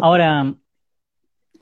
Ahora, 0.00 0.54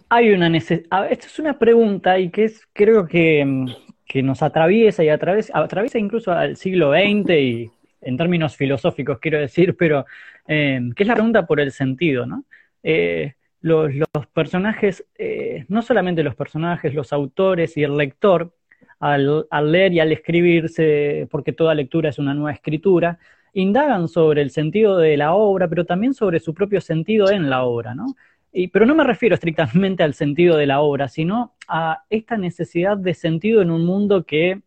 hay 0.09 0.31
una 0.31 0.49
necesidad, 0.49 1.11
esta 1.11 1.27
es 1.27 1.39
una 1.39 1.59
pregunta 1.59 2.19
y 2.19 2.31
que 2.31 2.45
es, 2.45 2.67
creo 2.73 3.07
que, 3.07 3.67
que 4.07 4.23
nos 4.23 4.43
atraviesa 4.43 5.05
y 5.05 5.09
atraviesa, 5.09 5.59
atraviesa 5.59 5.99
incluso 5.99 6.33
al 6.33 6.57
siglo 6.57 6.93
XX 6.93 7.31
y 7.31 7.71
en 8.01 8.17
términos 8.17 8.57
filosóficos 8.57 9.19
quiero 9.19 9.39
decir, 9.39 9.77
pero 9.77 10.07
eh, 10.47 10.81
que 10.97 11.03
es 11.03 11.07
la 11.07 11.15
pregunta 11.15 11.47
por 11.47 11.61
el 11.61 11.73
sentido, 11.73 12.27
¿no? 12.27 12.45
Eh, 12.83 13.35
los, 13.61 13.93
personajes, 14.33 15.05
eh, 15.17 15.65
no 15.69 15.83
solamente 15.83 16.23
los 16.23 16.37
personajes, 16.37 16.95
los 16.95 17.13
autores 17.13 17.77
y 17.77 17.83
el 17.83 17.97
lector, 17.97 18.55
al, 19.01 19.47
leer 19.65 19.93
y 19.93 20.01
al 20.01 20.13
escribirse, 20.13 21.29
porque 21.31 21.53
toda 21.53 21.75
lectura 21.75 22.09
es 22.11 22.19
una 22.19 22.35
nueva 22.35 22.53
escritura, 22.53 23.19
indagan 23.61 24.09
sobre 24.09 24.43
el 24.43 24.51
sentido 24.51 24.99
de 24.99 25.17
la 25.17 25.35
obra, 25.35 25.69
pero 25.69 25.85
también 25.85 26.15
sobre 26.15 26.41
su 26.41 26.55
propio 26.55 26.81
sentido 26.81 27.31
en 27.31 27.51
la 27.51 27.65
obra, 27.65 27.95
¿no? 27.95 28.15
Y, 28.53 28.69
pero 28.69 28.87
no 28.87 28.95
me 28.95 29.05
refiero 29.05 29.35
estrictamente 29.35 30.03
al 30.03 30.15
sentido 30.15 30.57
de 30.57 30.67
la 30.67 30.81
obra, 30.81 31.09
sino 31.09 31.55
a 31.67 32.05
esta 32.09 32.37
necesidad 32.37 32.97
de 32.97 33.15
sentido 33.15 33.61
en 33.61 33.71
un 33.71 33.85
mundo 33.85 34.25
que 34.25 34.63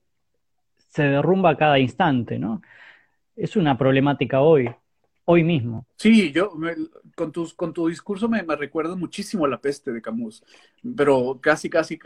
se 0.89 1.03
derrumba 1.03 1.51
a 1.51 1.57
cada 1.57 1.79
instante, 1.79 2.37
¿no? 2.37 2.61
Es 3.35 3.55
una 3.55 3.77
problemática 3.77 4.41
hoy 4.41 4.69
hoy 5.25 5.43
mismo. 5.43 5.85
Sí, 5.95 6.31
yo 6.31 6.51
con, 7.15 7.31
tus, 7.31 7.53
con 7.53 7.73
tu 7.73 7.87
discurso 7.87 8.27
me, 8.27 8.43
me 8.43 8.55
recuerda 8.55 8.95
muchísimo 8.95 9.45
a 9.45 9.47
la 9.47 9.61
peste 9.61 9.91
de 9.91 10.01
Camus, 10.01 10.43
pero 10.97 11.39
casi, 11.41 11.69
casi 11.69 11.97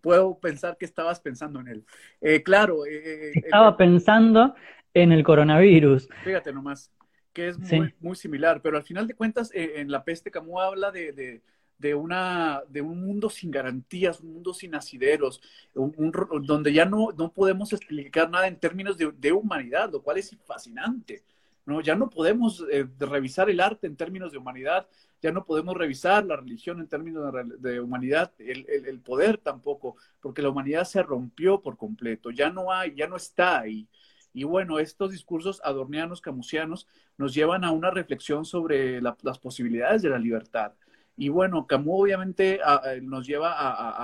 puedo 0.00 0.38
pensar 0.38 0.76
que 0.78 0.86
estabas 0.86 1.20
pensando 1.20 1.60
en 1.60 1.68
él. 1.68 1.84
Eh, 2.20 2.42
claro. 2.42 2.86
Eh, 2.86 3.28
eh, 3.28 3.32
Estaba 3.34 3.76
pensando 3.76 4.54
en 4.94 5.12
el 5.12 5.22
coronavirus. 5.24 6.08
Fíjate 6.24 6.52
nomás, 6.52 6.90
que 7.32 7.48
es 7.48 7.58
muy, 7.58 7.94
muy 8.00 8.16
similar, 8.16 8.60
pero 8.62 8.76
al 8.76 8.84
final 8.84 9.06
de 9.06 9.14
cuentas, 9.14 9.50
en 9.54 9.90
la 9.90 10.04
peste 10.04 10.30
Camus 10.30 10.60
habla 10.62 10.90
de, 10.90 11.42
de, 11.78 11.94
una, 11.94 12.62
de 12.68 12.82
un 12.82 13.00
mundo 13.00 13.30
sin 13.30 13.50
garantías, 13.50 14.20
un 14.20 14.32
mundo 14.34 14.52
sin 14.52 14.74
asideros, 14.74 15.40
donde 15.74 16.72
ya 16.72 16.84
no, 16.84 17.08
no 17.16 17.32
podemos 17.32 17.72
explicar 17.72 18.30
nada 18.30 18.48
en 18.48 18.56
términos 18.56 18.98
de, 18.98 19.12
de 19.16 19.32
humanidad, 19.32 19.90
lo 19.90 20.02
cual 20.02 20.18
es 20.18 20.36
fascinante. 20.44 21.22
¿no? 21.66 21.80
Ya 21.80 21.94
no 21.94 22.10
podemos 22.10 22.64
eh, 22.70 22.86
revisar 22.98 23.48
el 23.50 23.60
arte 23.60 23.86
en 23.86 23.96
términos 23.96 24.32
de 24.32 24.38
humanidad, 24.38 24.86
ya 25.22 25.32
no 25.32 25.44
podemos 25.44 25.76
revisar 25.76 26.24
la 26.24 26.36
religión 26.36 26.80
en 26.80 26.88
términos 26.88 27.32
de, 27.58 27.80
humanidad, 27.80 28.32
el, 28.38 29.00
poder 29.00 29.38
tampoco, 29.38 29.96
porque 30.20 30.42
la 30.42 30.48
humanidad 30.48 30.84
se 30.84 31.02
rompió 31.02 31.60
por 31.60 31.76
completo, 31.76 32.30
ya 32.30 32.50
no 32.50 32.72
hay, 32.72 32.94
ya 32.94 33.06
no 33.06 33.16
está 33.16 33.60
ahí. 33.60 33.86
Y 34.32 34.44
bueno, 34.44 34.78
estos 34.78 35.10
discursos 35.10 35.60
adornianos, 35.64 36.20
camusianos, 36.20 36.86
nos 37.18 37.34
llevan 37.34 37.64
a 37.64 37.72
una 37.72 37.90
reflexión 37.90 38.44
sobre 38.44 39.00
las 39.00 39.38
posibilidades 39.38 40.02
de 40.02 40.10
la 40.10 40.18
libertad. 40.18 40.72
Y 41.16 41.28
bueno, 41.28 41.66
Camus 41.66 42.02
obviamente 42.02 42.60
nos 43.02 43.26
lleva 43.26 43.52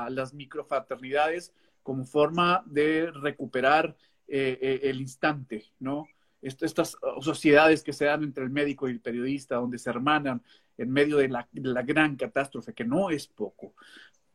a, 0.04 0.10
las 0.10 0.34
microfraternidades 0.34 1.52
como 1.82 2.04
forma 2.04 2.62
de 2.66 3.10
recuperar 3.12 3.96
eh, 4.28 4.58
eh, 4.60 4.80
el 4.82 5.00
instante, 5.00 5.64
¿no? 5.78 6.06
estas 6.42 6.96
sociedades 7.20 7.82
que 7.82 7.92
se 7.92 8.04
dan 8.04 8.22
entre 8.22 8.44
el 8.44 8.50
médico 8.50 8.88
y 8.88 8.92
el 8.92 9.00
periodista, 9.00 9.56
donde 9.56 9.78
se 9.78 9.90
hermanan 9.90 10.42
en 10.76 10.90
medio 10.90 11.16
de 11.16 11.28
la, 11.28 11.48
gran 11.82 12.16
catástrofe, 12.16 12.74
que 12.74 12.84
no 12.84 13.10
es 13.10 13.26
poco. 13.26 13.74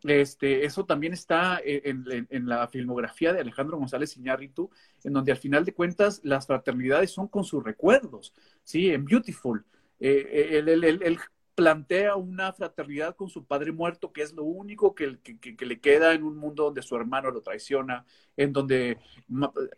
Este, 0.03 0.65
eso 0.65 0.85
también 0.85 1.13
está 1.13 1.61
en, 1.63 2.47
la 2.47 2.67
filmografía 2.67 3.33
de 3.33 3.41
Alejandro 3.41 3.77
González 3.77 4.17
Iñárritu, 4.17 4.69
en 5.03 5.13
donde 5.13 5.31
al 5.31 5.37
final 5.37 5.63
de 5.63 5.73
cuentas 5.73 6.21
las 6.23 6.47
fraternidades 6.47 7.11
son 7.11 7.27
con 7.27 7.43
sus 7.43 7.63
recuerdos, 7.63 8.33
¿sí? 8.63 8.89
En 8.91 9.05
Beautiful. 9.05 9.65
Eh, 9.99 10.63
el, 10.65 11.19
plantea 11.55 12.15
una 12.15 12.53
fraternidad 12.53 13.15
con 13.15 13.29
su 13.29 13.45
padre 13.45 13.71
muerto, 13.71 14.11
que 14.11 14.21
es 14.21 14.33
lo 14.33 14.43
único 14.43 14.95
que, 14.95 15.19
le 15.59 15.79
queda 15.79 16.13
en 16.13 16.23
un 16.23 16.37
mundo 16.37 16.63
donde 16.65 16.81
su 16.81 16.95
hermano 16.95 17.29
lo 17.29 17.41
traiciona, 17.41 18.05
en 18.37 18.53
donde 18.53 18.97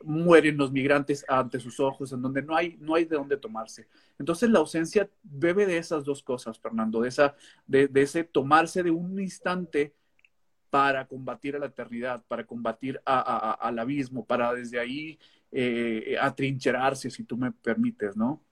mueren 0.04 0.56
los 0.56 0.72
migrantes 0.72 1.26
ante 1.28 1.60
sus 1.60 1.80
ojos, 1.80 2.14
en 2.14 2.22
donde 2.22 2.42
no 2.42 2.56
hay, 2.56 2.78
no 2.80 2.96
hay 2.96 3.06
de 3.06 3.18
dónde 3.18 3.38
tomarse. 3.38 3.88
Entonces 4.18 4.50
la 4.50 4.60
ausencia 4.60 5.10
bebe 5.24 5.66
de 5.66 5.78
esas 5.78 6.06
dos 6.06 6.24
cosas, 6.24 6.60
Fernando, 6.60 7.02
de, 7.02 7.10
esa, 7.10 7.36
de, 7.66 7.90
ese 7.96 8.24
tomarse 8.24 8.84
de 8.84 8.92
un 8.92 9.20
instante 9.20 9.94
para 10.74 11.06
combatir 11.08 11.56
a 11.56 11.60
la 11.60 11.68
eternidad, 11.68 12.24
para 12.28 12.48
combatir 12.48 13.00
al 13.06 13.78
abismo, 13.78 14.26
para 14.26 14.52
desde 14.56 14.80
ahí 14.80 15.20
eh, 15.52 16.18
atrincherarse, 16.20 17.12
si 17.12 17.24
tú 17.26 17.38
me 17.38 17.52
permites, 17.52 18.18
¿no? 18.18 18.44